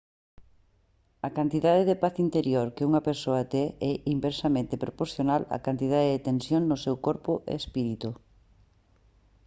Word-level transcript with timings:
a 1.27 1.29
cantidade 1.37 1.83
de 1.89 1.99
paz 2.03 2.15
interior 2.25 2.67
que 2.75 2.87
unha 2.89 3.05
persoa 3.09 3.49
ten 3.53 3.67
é 3.91 3.93
inversamente 4.15 4.81
proporcional 4.83 5.41
á 5.55 5.57
cantidade 5.67 6.09
de 6.13 6.23
tensión 6.29 6.61
no 6.65 6.77
seu 6.85 6.95
corpo 7.07 7.33
e 7.51 7.53
espírito 7.61 8.09